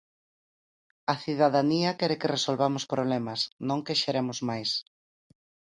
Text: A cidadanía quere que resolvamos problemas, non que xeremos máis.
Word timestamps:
A 1.13 1.15
cidadanía 1.23 1.97
quere 1.99 2.19
que 2.21 2.31
resolvamos 2.35 2.83
problemas, 2.93 3.39
non 3.67 3.79
que 3.85 3.99
xeremos 4.01 4.37
máis. 4.49 4.69